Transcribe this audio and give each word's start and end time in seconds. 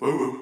Hallo, 0.00 0.36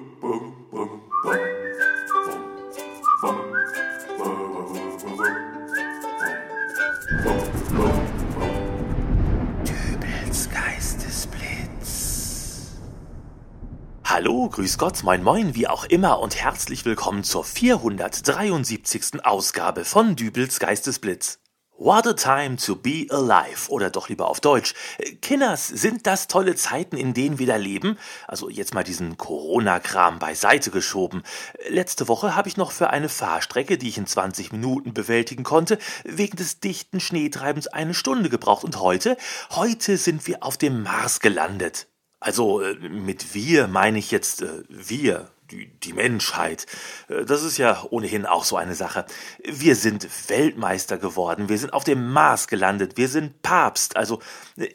grüß 14.49 14.77
Gott, 14.77 15.03
moin 15.03 15.23
moin, 15.23 15.55
wie 15.55 15.67
auch 15.67 15.85
immer 15.85 16.19
und 16.19 16.35
herzlich 16.35 16.85
willkommen 16.85 17.23
zur 17.23 17.43
473. 17.43 19.25
Ausgabe 19.25 19.85
von 19.85 20.15
Dübels 20.15 20.59
Geistesblitz. 20.59 21.39
What 21.79 22.07
a 22.07 22.13
time 22.13 22.57
to 22.65 22.75
be 22.75 23.05
alive 23.11 23.69
oder 23.69 23.91
doch 23.91 24.09
lieber 24.09 24.27
auf 24.29 24.39
Deutsch. 24.39 24.73
Kinders, 25.21 25.67
sind 25.67 26.07
das 26.07 26.27
tolle 26.27 26.55
Zeiten, 26.55 26.97
in 26.97 27.13
denen 27.13 27.37
wir 27.37 27.45
da 27.45 27.55
leben? 27.55 27.99
Also 28.27 28.49
jetzt 28.49 28.73
mal 28.73 28.83
diesen 28.83 29.15
Corona-Kram 29.17 30.17
beiseite 30.17 30.71
geschoben. 30.71 31.21
Letzte 31.69 32.07
Woche 32.07 32.35
habe 32.35 32.49
ich 32.49 32.57
noch 32.57 32.71
für 32.71 32.89
eine 32.89 33.09
Fahrstrecke, 33.09 33.77
die 33.77 33.89
ich 33.89 33.99
in 33.99 34.07
20 34.07 34.51
Minuten 34.51 34.95
bewältigen 34.95 35.43
konnte, 35.43 35.77
wegen 36.03 36.35
des 36.35 36.59
dichten 36.59 36.99
Schneetreibens 36.99 37.67
eine 37.67 37.93
Stunde 37.93 38.29
gebraucht. 38.29 38.63
Und 38.63 38.79
heute? 38.79 39.15
Heute 39.51 39.97
sind 39.97 40.25
wir 40.25 40.41
auf 40.41 40.57
dem 40.57 40.81
Mars 40.81 41.19
gelandet. 41.19 41.85
Also 42.19 42.61
äh, 42.61 42.73
mit 42.73 43.35
wir 43.35 43.67
meine 43.67 43.99
ich 43.99 44.09
jetzt 44.09 44.41
äh, 44.41 44.63
wir, 44.67 45.29
die, 45.51 45.67
die 45.79 45.93
Menschheit. 45.93 46.65
Äh, 47.07 47.25
das 47.25 47.43
ist 47.43 47.57
ja 47.57 47.85
ohnehin 47.89 48.25
auch 48.25 48.43
so 48.43 48.57
eine 48.57 48.75
Sache. 48.75 49.05
Wir 49.43 49.75
sind 49.75 50.07
Weltmeister 50.29 50.97
geworden, 50.97 51.49
wir 51.49 51.57
sind 51.57 51.73
auf 51.73 51.83
dem 51.83 52.11
Mars 52.11 52.47
gelandet, 52.47 52.97
wir 52.97 53.07
sind 53.07 53.41
Papst. 53.41 53.97
Also 53.97 54.19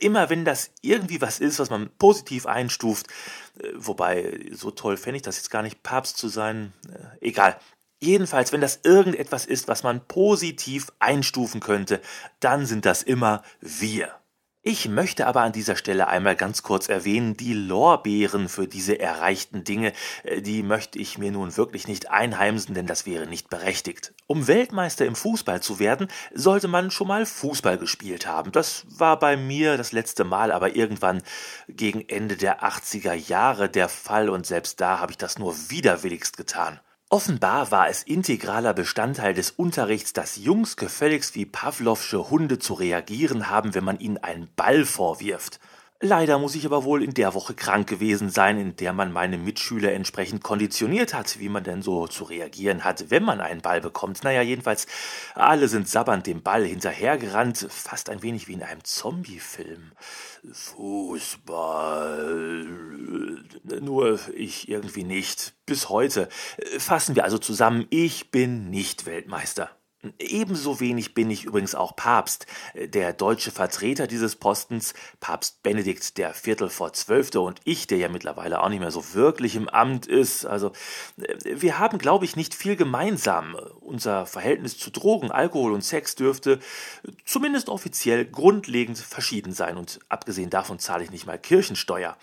immer 0.00 0.30
wenn 0.30 0.44
das 0.44 0.70
irgendwie 0.80 1.20
was 1.20 1.40
ist, 1.40 1.58
was 1.58 1.70
man 1.70 1.90
positiv 1.98 2.46
einstuft, 2.46 3.06
wobei 3.76 4.40
so 4.52 4.70
toll 4.70 4.96
fände 4.96 5.16
ich 5.16 5.22
das 5.22 5.36
jetzt 5.36 5.50
gar 5.50 5.62
nicht, 5.62 5.82
Papst 5.82 6.16
zu 6.16 6.28
sein, 6.28 6.72
egal. 7.20 7.58
Jedenfalls, 8.00 8.50
wenn 8.50 8.60
das 8.60 8.80
irgendetwas 8.82 9.46
ist, 9.46 9.68
was 9.68 9.84
man 9.84 10.04
positiv 10.08 10.90
einstufen 10.98 11.60
könnte, 11.60 12.00
dann 12.40 12.66
sind 12.66 12.84
das 12.84 13.04
immer 13.04 13.42
wir. 13.60 14.12
Ich 14.64 14.88
möchte 14.88 15.26
aber 15.26 15.40
an 15.40 15.50
dieser 15.50 15.74
Stelle 15.74 16.06
einmal 16.06 16.36
ganz 16.36 16.62
kurz 16.62 16.88
erwähnen, 16.88 17.36
die 17.36 17.52
Lorbeeren 17.52 18.48
für 18.48 18.68
diese 18.68 19.00
erreichten 19.00 19.64
Dinge, 19.64 19.92
äh, 20.22 20.40
die 20.40 20.62
möchte 20.62 21.00
ich 21.00 21.18
mir 21.18 21.32
nun 21.32 21.56
wirklich 21.56 21.88
nicht 21.88 22.12
einheimsen, 22.12 22.72
denn 22.72 22.86
das 22.86 23.04
wäre 23.04 23.26
nicht 23.26 23.50
berechtigt. 23.50 24.14
Um 24.28 24.46
Weltmeister 24.46 25.04
im 25.04 25.16
Fußball 25.16 25.60
zu 25.60 25.80
werden, 25.80 26.06
sollte 26.32 26.68
man 26.68 26.92
schon 26.92 27.08
mal 27.08 27.26
Fußball 27.26 27.76
gespielt 27.76 28.28
haben. 28.28 28.52
Das 28.52 28.84
war 28.86 29.18
bei 29.18 29.36
mir 29.36 29.76
das 29.76 29.90
letzte 29.90 30.22
Mal, 30.22 30.52
aber 30.52 30.76
irgendwann 30.76 31.24
gegen 31.68 32.08
Ende 32.08 32.36
der 32.36 32.62
80er 32.62 33.14
Jahre 33.14 33.68
der 33.68 33.88
Fall 33.88 34.28
und 34.28 34.46
selbst 34.46 34.80
da 34.80 35.00
habe 35.00 35.10
ich 35.10 35.18
das 35.18 35.40
nur 35.40 35.56
widerwilligst 35.70 36.36
getan. 36.36 36.78
Offenbar 37.12 37.70
war 37.70 37.90
es 37.90 38.02
integraler 38.04 38.72
Bestandteil 38.72 39.34
des 39.34 39.50
Unterrichts, 39.50 40.14
dass 40.14 40.36
Jungs 40.36 40.78
gefälligst 40.78 41.34
wie 41.34 41.44
Pawlowsche 41.44 42.30
Hunde 42.30 42.58
zu 42.58 42.72
reagieren 42.72 43.50
haben, 43.50 43.74
wenn 43.74 43.84
man 43.84 44.00
ihnen 44.00 44.16
einen 44.16 44.48
Ball 44.56 44.86
vorwirft. 44.86 45.60
Leider 46.04 46.40
muss 46.40 46.56
ich 46.56 46.66
aber 46.66 46.82
wohl 46.82 47.00
in 47.04 47.14
der 47.14 47.32
Woche 47.32 47.54
krank 47.54 47.88
gewesen 47.88 48.28
sein, 48.28 48.58
in 48.58 48.74
der 48.74 48.92
man 48.92 49.12
meine 49.12 49.38
Mitschüler 49.38 49.92
entsprechend 49.92 50.42
konditioniert 50.42 51.14
hat, 51.14 51.38
wie 51.38 51.48
man 51.48 51.62
denn 51.62 51.80
so 51.80 52.08
zu 52.08 52.24
reagieren 52.24 52.82
hat, 52.82 53.10
wenn 53.10 53.22
man 53.22 53.40
einen 53.40 53.60
Ball 53.60 53.80
bekommt. 53.80 54.24
Naja, 54.24 54.42
jedenfalls, 54.42 54.88
alle 55.36 55.68
sind 55.68 55.88
sabbernd 55.88 56.26
dem 56.26 56.42
Ball 56.42 56.64
hinterhergerannt, 56.64 57.68
fast 57.70 58.10
ein 58.10 58.20
wenig 58.24 58.48
wie 58.48 58.54
in 58.54 58.64
einem 58.64 58.82
Zombie-Film. 58.82 59.92
Fußball. 60.52 61.46
Nur 63.80 64.18
ich 64.34 64.68
irgendwie 64.68 65.04
nicht. 65.04 65.54
Bis 65.66 65.88
heute. 65.88 66.28
Fassen 66.78 67.14
wir 67.14 67.22
also 67.22 67.38
zusammen, 67.38 67.86
ich 67.90 68.32
bin 68.32 68.70
nicht 68.70 69.06
Weltmeister. 69.06 69.70
Ebenso 70.18 70.80
wenig 70.80 71.14
bin 71.14 71.30
ich 71.30 71.44
übrigens 71.44 71.76
auch 71.76 71.94
Papst. 71.94 72.46
Der 72.74 73.12
deutsche 73.12 73.52
Vertreter 73.52 74.08
dieses 74.08 74.34
Postens, 74.34 74.94
Papst 75.20 75.62
Benedikt 75.62 76.18
der 76.18 76.34
Viertel 76.34 76.70
vor 76.70 76.92
Zwölfte 76.92 77.40
und 77.40 77.60
ich, 77.64 77.86
der 77.86 77.98
ja 77.98 78.08
mittlerweile 78.08 78.62
auch 78.62 78.68
nicht 78.68 78.80
mehr 78.80 78.90
so 78.90 79.14
wirklich 79.14 79.54
im 79.54 79.68
Amt 79.68 80.06
ist. 80.06 80.44
Also, 80.44 80.72
wir 81.44 81.78
haben, 81.78 81.98
glaube 81.98 82.24
ich, 82.24 82.34
nicht 82.34 82.54
viel 82.54 82.74
gemeinsam. 82.74 83.54
Unser 83.80 84.26
Verhältnis 84.26 84.76
zu 84.76 84.90
Drogen, 84.90 85.30
Alkohol 85.30 85.72
und 85.72 85.84
Sex 85.84 86.16
dürfte 86.16 86.58
zumindest 87.24 87.68
offiziell 87.68 88.24
grundlegend 88.24 88.98
verschieden 88.98 89.52
sein. 89.52 89.76
Und 89.76 90.00
abgesehen 90.08 90.50
davon 90.50 90.80
zahle 90.80 91.04
ich 91.04 91.12
nicht 91.12 91.26
mal 91.26 91.38
Kirchensteuer. 91.38 92.16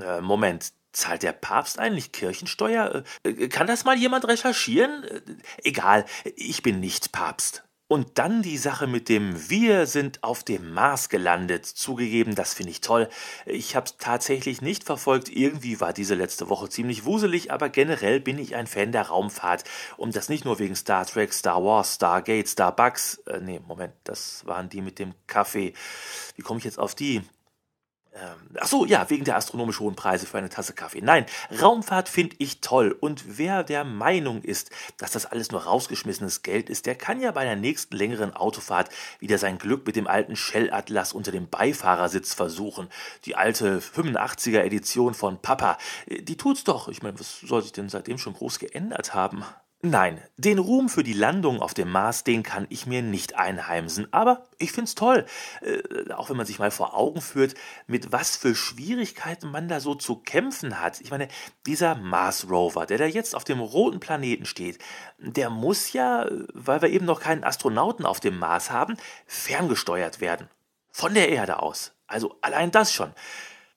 Äh, 0.00 0.22
Moment, 0.22 0.72
Zahlt 0.96 1.22
der 1.22 1.32
Papst 1.32 1.78
eigentlich 1.78 2.10
Kirchensteuer? 2.10 3.04
Äh, 3.22 3.48
kann 3.48 3.66
das 3.66 3.84
mal 3.84 3.98
jemand 3.98 4.26
recherchieren? 4.26 5.04
Äh, 5.04 5.20
egal, 5.62 6.06
ich 6.36 6.62
bin 6.62 6.80
nicht 6.80 7.12
Papst. 7.12 7.64
Und 7.86 8.18
dann 8.18 8.42
die 8.42 8.56
Sache 8.56 8.86
mit 8.86 9.10
dem 9.10 9.50
Wir 9.50 9.86
sind 9.86 10.24
auf 10.24 10.42
dem 10.42 10.72
Mars 10.72 11.10
gelandet. 11.10 11.66
Zugegeben, 11.66 12.34
das 12.34 12.54
finde 12.54 12.70
ich 12.70 12.80
toll. 12.80 13.10
Ich 13.44 13.76
habe 13.76 13.84
es 13.84 13.98
tatsächlich 13.98 14.62
nicht 14.62 14.84
verfolgt. 14.84 15.28
Irgendwie 15.28 15.80
war 15.80 15.92
diese 15.92 16.14
letzte 16.14 16.48
Woche 16.48 16.70
ziemlich 16.70 17.04
wuselig, 17.04 17.52
aber 17.52 17.68
generell 17.68 18.18
bin 18.18 18.38
ich 18.38 18.56
ein 18.56 18.66
Fan 18.66 18.90
der 18.90 19.08
Raumfahrt. 19.08 19.64
Und 19.98 20.16
das 20.16 20.30
nicht 20.30 20.46
nur 20.46 20.58
wegen 20.58 20.74
Star 20.74 21.04
Trek, 21.04 21.34
Star 21.34 21.62
Wars, 21.62 21.96
Stargate, 21.96 22.48
Starbucks. 22.48 23.18
Äh, 23.26 23.40
nee, 23.40 23.60
Moment, 23.68 23.92
das 24.02 24.46
waren 24.46 24.70
die 24.70 24.80
mit 24.80 24.98
dem 24.98 25.12
Kaffee. 25.26 25.74
Wie 26.36 26.42
komme 26.42 26.58
ich 26.58 26.64
jetzt 26.64 26.78
auf 26.78 26.94
die? 26.94 27.22
Ähm, 28.16 28.56
ach 28.60 28.66
so, 28.66 28.86
ja, 28.86 29.10
wegen 29.10 29.24
der 29.24 29.36
astronomisch 29.36 29.78
hohen 29.78 29.94
Preise 29.94 30.26
für 30.26 30.38
eine 30.38 30.48
Tasse 30.48 30.72
Kaffee. 30.72 31.02
Nein, 31.02 31.26
Raumfahrt 31.60 32.08
finde 32.08 32.36
ich 32.38 32.60
toll. 32.62 32.96
Und 32.98 33.38
wer 33.38 33.62
der 33.62 33.84
Meinung 33.84 34.42
ist, 34.42 34.70
dass 34.96 35.10
das 35.10 35.26
alles 35.26 35.52
nur 35.52 35.64
rausgeschmissenes 35.64 36.42
Geld 36.42 36.70
ist, 36.70 36.86
der 36.86 36.94
kann 36.94 37.20
ja 37.20 37.30
bei 37.32 37.44
der 37.44 37.56
nächsten 37.56 37.94
längeren 37.94 38.34
Autofahrt 38.34 38.88
wieder 39.20 39.36
sein 39.36 39.58
Glück 39.58 39.86
mit 39.86 39.96
dem 39.96 40.06
alten 40.06 40.34
Shell 40.34 40.72
Atlas 40.72 41.12
unter 41.12 41.30
dem 41.30 41.48
Beifahrersitz 41.48 42.32
versuchen. 42.32 42.88
Die 43.26 43.36
alte 43.36 43.80
85er 43.80 44.60
Edition 44.60 45.12
von 45.12 45.42
Papa. 45.42 45.76
Die 46.08 46.36
tut's 46.38 46.64
doch. 46.64 46.88
Ich 46.88 47.02
meine, 47.02 47.20
was 47.20 47.40
soll 47.40 47.62
sich 47.62 47.72
denn 47.72 47.90
seitdem 47.90 48.16
schon 48.16 48.34
groß 48.34 48.58
geändert 48.58 49.12
haben? 49.12 49.44
Nein, 49.88 50.20
den 50.36 50.58
Ruhm 50.58 50.88
für 50.88 51.04
die 51.04 51.12
Landung 51.12 51.62
auf 51.62 51.72
dem 51.72 51.92
Mars, 51.92 52.24
den 52.24 52.42
kann 52.42 52.66
ich 52.70 52.86
mir 52.86 53.02
nicht 53.02 53.36
einheimsen. 53.36 54.12
Aber 54.12 54.44
ich 54.58 54.72
find's 54.72 54.96
toll, 54.96 55.24
äh, 55.60 56.12
auch 56.12 56.28
wenn 56.28 56.36
man 56.36 56.44
sich 56.44 56.58
mal 56.58 56.72
vor 56.72 56.96
Augen 56.96 57.20
führt, 57.20 57.54
mit 57.86 58.10
was 58.10 58.36
für 58.36 58.56
Schwierigkeiten 58.56 59.48
man 59.48 59.68
da 59.68 59.78
so 59.78 59.94
zu 59.94 60.16
kämpfen 60.16 60.80
hat. 60.80 61.00
Ich 61.00 61.12
meine, 61.12 61.28
dieser 61.66 61.94
Mars 61.94 62.50
Rover, 62.50 62.84
der 62.84 62.98
da 62.98 63.04
jetzt 63.04 63.36
auf 63.36 63.44
dem 63.44 63.60
roten 63.60 64.00
Planeten 64.00 64.44
steht, 64.44 64.80
der 65.18 65.50
muss 65.50 65.92
ja, 65.92 66.26
weil 66.52 66.82
wir 66.82 66.88
eben 66.88 67.06
noch 67.06 67.20
keinen 67.20 67.44
Astronauten 67.44 68.06
auf 68.06 68.18
dem 68.18 68.40
Mars 68.40 68.72
haben, 68.72 68.96
ferngesteuert 69.26 70.20
werden. 70.20 70.50
Von 70.90 71.14
der 71.14 71.28
Erde 71.28 71.62
aus. 71.62 71.92
Also 72.08 72.36
allein 72.40 72.72
das 72.72 72.92
schon. 72.92 73.12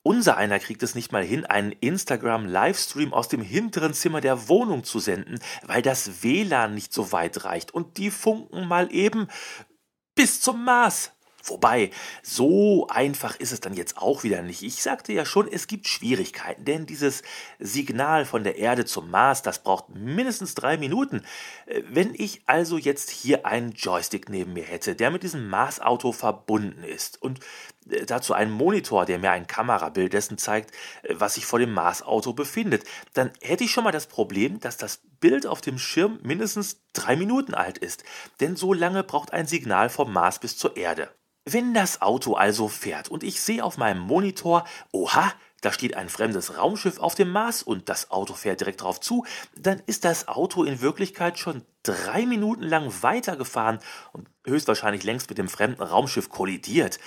Unser 0.02 0.38
einer 0.38 0.58
kriegt 0.58 0.82
es 0.82 0.94
nicht 0.94 1.12
mal 1.12 1.22
hin, 1.22 1.44
einen 1.44 1.72
Instagram-Livestream 1.72 3.12
aus 3.12 3.28
dem 3.28 3.42
hinteren 3.42 3.92
Zimmer 3.92 4.22
der 4.22 4.48
Wohnung 4.48 4.82
zu 4.82 4.98
senden, 4.98 5.38
weil 5.62 5.82
das 5.82 6.22
WLAN 6.22 6.74
nicht 6.74 6.94
so 6.94 7.12
weit 7.12 7.44
reicht 7.44 7.72
und 7.72 7.98
die 7.98 8.10
funken 8.10 8.66
mal 8.66 8.90
eben 8.92 9.28
bis 10.14 10.40
zum 10.40 10.64
Mars. 10.64 11.12
Wobei, 11.44 11.90
so 12.22 12.86
einfach 12.88 13.36
ist 13.36 13.52
es 13.52 13.60
dann 13.60 13.74
jetzt 13.74 13.96
auch 13.96 14.24
wieder 14.24 14.42
nicht. 14.42 14.62
Ich 14.62 14.82
sagte 14.82 15.12
ja 15.12 15.24
schon, 15.24 15.48
es 15.50 15.66
gibt 15.66 15.88
Schwierigkeiten, 15.88 16.64
denn 16.64 16.86
dieses 16.86 17.22
Signal 17.58 18.24
von 18.26 18.44
der 18.44 18.58
Erde 18.58 18.84
zum 18.84 19.10
Mars, 19.10 19.42
das 19.42 19.62
braucht 19.62 19.88
mindestens 19.88 20.54
drei 20.54 20.76
Minuten. 20.76 21.22
Äh, 21.66 21.82
wenn 21.88 22.14
ich 22.14 22.42
also 22.46 22.76
jetzt 22.76 23.10
hier 23.10 23.46
einen 23.46 23.72
Joystick 23.72 24.28
neben 24.28 24.52
mir 24.52 24.64
hätte, 24.64 24.94
der 24.94 25.10
mit 25.10 25.22
diesem 25.22 25.48
Mars-Auto 25.48 26.12
verbunden 26.12 26.84
ist 26.84 27.20
und 27.22 27.40
äh, 27.90 28.04
dazu 28.04 28.34
einen 28.34 28.52
Monitor, 28.52 29.06
der 29.06 29.18
mir 29.18 29.30
ein 29.30 29.46
Kamerabild 29.46 30.12
dessen 30.12 30.36
zeigt, 30.36 30.72
äh, 31.02 31.14
was 31.16 31.34
sich 31.34 31.46
vor 31.46 31.58
dem 31.58 31.72
Mars-Auto 31.72 32.34
befindet, 32.34 32.84
dann 33.14 33.30
hätte 33.40 33.64
ich 33.64 33.70
schon 33.70 33.84
mal 33.84 33.92
das 33.92 34.06
Problem, 34.06 34.60
dass 34.60 34.76
das 34.76 35.00
Bild 35.20 35.46
auf 35.46 35.60
dem 35.60 35.78
Schirm 35.78 36.18
mindestens 36.22 36.82
drei 36.92 37.16
Minuten 37.16 37.54
alt 37.54 37.78
ist. 37.78 38.04
Denn 38.40 38.56
so 38.56 38.72
lange 38.72 39.04
braucht 39.04 39.32
ein 39.32 39.46
Signal 39.46 39.88
vom 39.88 40.12
Mars 40.12 40.38
bis 40.38 40.56
zur 40.56 40.76
Erde. 40.76 41.10
Wenn 41.52 41.74
das 41.74 42.00
Auto 42.00 42.34
also 42.34 42.68
fährt 42.68 43.08
und 43.08 43.24
ich 43.24 43.40
sehe 43.40 43.64
auf 43.64 43.76
meinem 43.76 44.00
Monitor, 44.00 44.64
oha, 44.92 45.32
da 45.62 45.72
steht 45.72 45.96
ein 45.96 46.08
fremdes 46.08 46.56
Raumschiff 46.56 47.00
auf 47.00 47.16
dem 47.16 47.32
Mars 47.32 47.62
und 47.62 47.88
das 47.88 48.10
Auto 48.10 48.34
fährt 48.34 48.60
direkt 48.60 48.82
drauf 48.82 49.00
zu, 49.00 49.24
dann 49.56 49.82
ist 49.86 50.04
das 50.04 50.28
Auto 50.28 50.62
in 50.62 50.80
Wirklichkeit 50.80 51.38
schon 51.38 51.62
drei 51.82 52.24
Minuten 52.24 52.62
lang 52.62 52.92
weitergefahren 53.02 53.80
und 54.12 54.28
höchstwahrscheinlich 54.46 55.02
längst 55.02 55.28
mit 55.28 55.38
dem 55.38 55.48
fremden 55.48 55.82
Raumschiff 55.82 56.28
kollidiert. 56.28 57.00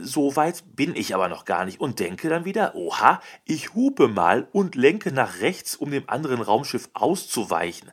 So 0.00 0.36
weit 0.36 0.64
bin 0.76 0.94
ich 0.94 1.14
aber 1.14 1.28
noch 1.28 1.46
gar 1.46 1.64
nicht 1.64 1.80
und 1.80 1.98
denke 1.98 2.28
dann 2.28 2.44
wieder, 2.44 2.74
oha, 2.74 3.22
ich 3.46 3.74
hupe 3.74 4.08
mal 4.08 4.48
und 4.52 4.74
lenke 4.74 5.12
nach 5.12 5.40
rechts, 5.40 5.76
um 5.76 5.90
dem 5.90 6.10
anderen 6.10 6.42
Raumschiff 6.42 6.90
auszuweichen. 6.92 7.90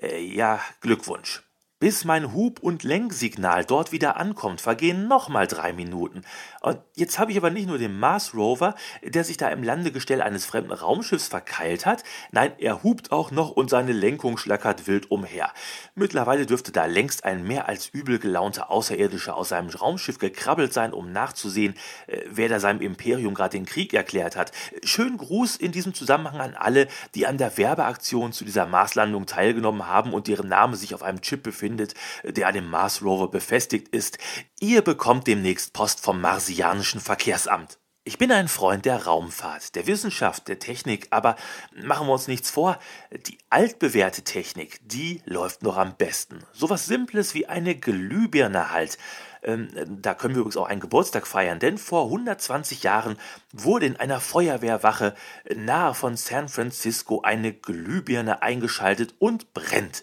Äh, 0.00 0.20
ja, 0.20 0.60
Glückwunsch. 0.80 1.42
Bis 1.82 2.04
mein 2.04 2.32
Hub- 2.32 2.60
und 2.60 2.84
Lenksignal 2.84 3.64
dort 3.64 3.90
wieder 3.90 4.16
ankommt, 4.16 4.60
vergehen 4.60 5.08
nochmal 5.08 5.48
drei 5.48 5.72
Minuten. 5.72 6.22
Und 6.60 6.78
jetzt 6.94 7.18
habe 7.18 7.32
ich 7.32 7.36
aber 7.36 7.50
nicht 7.50 7.66
nur 7.66 7.76
den 7.76 7.98
Mars 7.98 8.34
Rover, 8.36 8.76
der 9.02 9.24
sich 9.24 9.36
da 9.36 9.48
im 9.48 9.64
Landegestell 9.64 10.22
eines 10.22 10.46
fremden 10.46 10.70
Raumschiffs 10.70 11.26
verkeilt 11.26 11.84
hat, 11.84 12.04
nein, 12.30 12.52
er 12.58 12.84
hupt 12.84 13.10
auch 13.10 13.32
noch 13.32 13.50
und 13.50 13.68
seine 13.68 13.90
Lenkung 13.90 14.38
schlackert 14.38 14.86
wild 14.86 15.10
umher. 15.10 15.50
Mittlerweile 15.96 16.46
dürfte 16.46 16.70
da 16.70 16.84
längst 16.84 17.24
ein 17.24 17.42
mehr 17.42 17.68
als 17.68 17.88
übel 17.88 18.20
gelaunter 18.20 18.70
Außerirdischer 18.70 19.34
aus 19.36 19.48
seinem 19.48 19.70
Raumschiff 19.70 20.20
gekrabbelt 20.20 20.72
sein, 20.72 20.92
um 20.92 21.10
nachzusehen, 21.10 21.74
äh, 22.06 22.20
wer 22.30 22.48
da 22.48 22.60
seinem 22.60 22.80
Imperium 22.80 23.34
gerade 23.34 23.58
den 23.58 23.66
Krieg 23.66 23.92
erklärt 23.92 24.36
hat. 24.36 24.52
Schönen 24.84 25.18
Gruß 25.18 25.56
in 25.56 25.72
diesem 25.72 25.94
Zusammenhang 25.94 26.40
an 26.40 26.54
alle, 26.54 26.86
die 27.16 27.26
an 27.26 27.38
der 27.38 27.58
Werbeaktion 27.58 28.30
zu 28.30 28.44
dieser 28.44 28.66
Marslandung 28.66 29.26
teilgenommen 29.26 29.88
haben 29.88 30.12
und 30.12 30.28
deren 30.28 30.46
Name 30.46 30.76
sich 30.76 30.94
auf 30.94 31.02
einem 31.02 31.22
Chip 31.22 31.42
befindet, 31.72 31.94
der 32.24 32.48
an 32.48 32.54
dem 32.54 32.70
Mars 32.70 33.02
Rover 33.02 33.28
befestigt 33.28 33.88
ist. 33.88 34.18
Ihr 34.60 34.82
bekommt 34.82 35.26
demnächst 35.26 35.72
Post 35.72 36.00
vom 36.00 36.20
Marsianischen 36.20 37.00
Verkehrsamt. 37.00 37.78
Ich 38.04 38.18
bin 38.18 38.32
ein 38.32 38.48
Freund 38.48 38.84
der 38.84 39.04
Raumfahrt, 39.04 39.76
der 39.76 39.86
Wissenschaft, 39.86 40.48
der 40.48 40.58
Technik, 40.58 41.06
aber 41.10 41.36
machen 41.84 42.08
wir 42.08 42.12
uns 42.12 42.26
nichts 42.26 42.50
vor, 42.50 42.80
die 43.28 43.38
altbewährte 43.48 44.22
Technik, 44.22 44.80
die 44.82 45.22
läuft 45.24 45.62
noch 45.62 45.76
am 45.76 45.96
besten. 45.96 46.42
Sowas 46.52 46.86
Simples 46.86 47.32
wie 47.34 47.46
eine 47.46 47.76
Glühbirne 47.76 48.72
halt. 48.72 48.98
Ähm, 49.42 49.68
da 50.00 50.14
können 50.14 50.34
wir 50.34 50.40
übrigens 50.40 50.56
auch 50.56 50.68
einen 50.68 50.80
Geburtstag 50.80 51.26
feiern, 51.26 51.58
denn 51.58 51.78
vor 51.78 52.04
120 52.04 52.82
Jahren 52.82 53.16
wurde 53.52 53.86
in 53.86 53.96
einer 53.96 54.20
Feuerwehrwache 54.20 55.14
nahe 55.54 55.94
von 55.94 56.16
San 56.16 56.48
Francisco 56.48 57.22
eine 57.22 57.52
Glühbirne 57.52 58.42
eingeschaltet 58.42 59.14
und 59.18 59.52
brennt. 59.52 60.02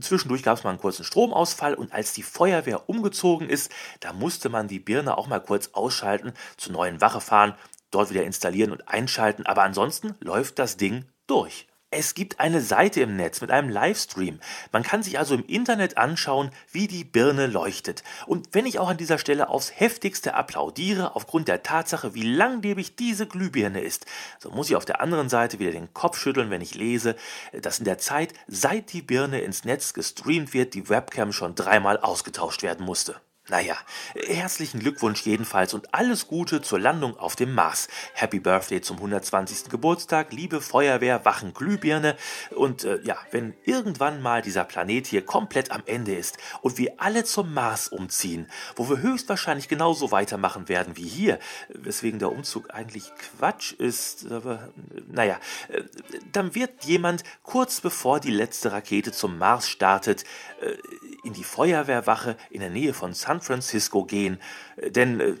Zwischendurch 0.00 0.42
gab 0.42 0.58
es 0.58 0.64
mal 0.64 0.70
einen 0.70 0.80
kurzen 0.80 1.04
Stromausfall 1.04 1.74
und 1.74 1.92
als 1.92 2.12
die 2.12 2.22
Feuerwehr 2.22 2.88
umgezogen 2.88 3.48
ist, 3.48 3.70
da 4.00 4.12
musste 4.12 4.48
man 4.48 4.68
die 4.68 4.80
Birne 4.80 5.16
auch 5.16 5.28
mal 5.28 5.40
kurz 5.40 5.70
ausschalten, 5.72 6.32
zur 6.56 6.72
neuen 6.72 7.00
Wache 7.00 7.20
fahren, 7.20 7.54
dort 7.90 8.10
wieder 8.10 8.24
installieren 8.24 8.72
und 8.72 8.88
einschalten, 8.88 9.46
aber 9.46 9.62
ansonsten 9.62 10.14
läuft 10.20 10.58
das 10.58 10.76
Ding 10.76 11.04
durch. 11.26 11.69
Es 11.92 12.14
gibt 12.14 12.38
eine 12.38 12.60
Seite 12.60 13.00
im 13.00 13.16
Netz 13.16 13.40
mit 13.40 13.50
einem 13.50 13.68
Livestream. 13.68 14.38
Man 14.70 14.84
kann 14.84 15.02
sich 15.02 15.18
also 15.18 15.34
im 15.34 15.44
Internet 15.44 15.98
anschauen, 15.98 16.52
wie 16.70 16.86
die 16.86 17.02
Birne 17.02 17.48
leuchtet. 17.48 18.04
Und 18.28 18.50
wenn 18.52 18.64
ich 18.64 18.78
auch 18.78 18.88
an 18.90 18.96
dieser 18.96 19.18
Stelle 19.18 19.48
aufs 19.48 19.72
heftigste 19.74 20.34
applaudiere, 20.34 21.16
aufgrund 21.16 21.48
der 21.48 21.64
Tatsache, 21.64 22.14
wie 22.14 22.22
langlebig 22.22 22.94
diese 22.94 23.26
Glühbirne 23.26 23.80
ist, 23.80 24.06
so 24.38 24.50
muss 24.50 24.70
ich 24.70 24.76
auf 24.76 24.84
der 24.84 25.00
anderen 25.00 25.28
Seite 25.28 25.58
wieder 25.58 25.72
den 25.72 25.92
Kopf 25.92 26.16
schütteln, 26.16 26.50
wenn 26.50 26.60
ich 26.60 26.76
lese, 26.76 27.16
dass 27.60 27.80
in 27.80 27.86
der 27.86 27.98
Zeit, 27.98 28.34
seit 28.46 28.92
die 28.92 29.02
Birne 29.02 29.40
ins 29.40 29.64
Netz 29.64 29.92
gestreamt 29.92 30.54
wird, 30.54 30.74
die 30.74 30.88
Webcam 30.88 31.32
schon 31.32 31.56
dreimal 31.56 31.98
ausgetauscht 31.98 32.62
werden 32.62 32.86
musste. 32.86 33.20
Naja, 33.50 33.76
herzlichen 34.14 34.78
Glückwunsch 34.78 35.22
jedenfalls 35.22 35.74
und 35.74 35.92
alles 35.92 36.28
Gute 36.28 36.62
zur 36.62 36.78
Landung 36.78 37.18
auf 37.18 37.34
dem 37.34 37.52
Mars. 37.52 37.88
Happy 38.14 38.38
Birthday 38.38 38.80
zum 38.80 38.98
120. 38.98 39.68
Geburtstag, 39.68 40.32
liebe 40.32 40.60
Feuerwehr, 40.60 41.24
Wachen, 41.24 41.52
Glühbirne. 41.52 42.16
Und 42.54 42.84
äh, 42.84 43.00
ja, 43.02 43.16
wenn 43.32 43.54
irgendwann 43.64 44.22
mal 44.22 44.40
dieser 44.40 44.62
Planet 44.62 45.08
hier 45.08 45.26
komplett 45.26 45.72
am 45.72 45.82
Ende 45.86 46.14
ist 46.14 46.38
und 46.62 46.78
wir 46.78 46.94
alle 46.98 47.24
zum 47.24 47.52
Mars 47.52 47.88
umziehen, 47.88 48.46
wo 48.76 48.88
wir 48.88 49.02
höchstwahrscheinlich 49.02 49.66
genauso 49.66 50.12
weitermachen 50.12 50.68
werden 50.68 50.96
wie 50.96 51.08
hier, 51.08 51.40
weswegen 51.70 52.20
der 52.20 52.30
Umzug 52.30 52.72
eigentlich 52.72 53.10
Quatsch 53.16 53.72
ist, 53.72 54.30
aber 54.30 54.68
naja, 55.08 55.40
äh, 55.70 55.82
dann 56.30 56.54
wird 56.54 56.84
jemand 56.84 57.24
kurz 57.42 57.80
bevor 57.80 58.20
die 58.20 58.30
letzte 58.30 58.70
Rakete 58.70 59.10
zum 59.10 59.38
Mars 59.38 59.68
startet, 59.68 60.22
äh, 60.60 60.76
in 61.24 61.32
die 61.32 61.44
Feuerwehrwache 61.44 62.36
in 62.50 62.60
der 62.60 62.70
Nähe 62.70 62.94
von 62.94 63.14
San 63.14 63.40
Francisco 63.40 64.04
gehen, 64.04 64.40
äh, 64.76 64.90
denn 64.90 65.20
äh, 65.20 65.34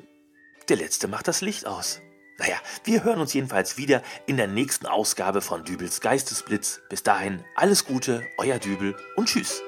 der 0.68 0.76
Letzte 0.76 1.08
macht 1.08 1.28
das 1.28 1.40
Licht 1.40 1.66
aus. 1.66 2.00
Naja, 2.38 2.56
wir 2.84 3.04
hören 3.04 3.20
uns 3.20 3.34
jedenfalls 3.34 3.76
wieder 3.76 4.02
in 4.26 4.38
der 4.38 4.46
nächsten 4.46 4.86
Ausgabe 4.86 5.42
von 5.42 5.64
Dübels 5.64 6.00
Geistesblitz. 6.00 6.80
Bis 6.88 7.02
dahin 7.02 7.44
alles 7.54 7.84
Gute, 7.84 8.26
euer 8.38 8.58
Dübel 8.58 8.96
und 9.16 9.28
tschüss. 9.28 9.62